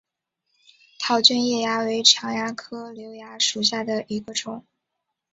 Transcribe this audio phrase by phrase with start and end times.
[0.97, 4.65] 桃卷叶蚜为常蚜科瘤蚜属下的一个种。